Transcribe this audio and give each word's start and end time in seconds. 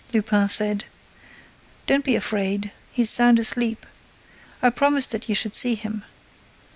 Lupin 0.15 0.47
said: 0.47 0.85
"Don't 1.85 2.03
be 2.03 2.15
afraid, 2.15 2.71
he's 2.91 3.11
sound 3.11 3.37
asleep. 3.37 3.85
I 4.59 4.71
promised 4.71 5.11
that 5.11 5.29
you 5.29 5.35
should 5.35 5.53
see 5.53 5.75
him. 5.75 6.03